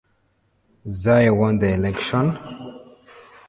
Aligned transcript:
Zille 0.87 1.31
won 1.37 1.59
the 1.59 1.75
election. 1.75 2.25